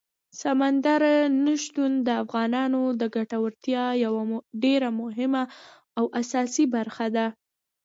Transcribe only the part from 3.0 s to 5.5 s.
د ګټورتیا یوه ډېره مهمه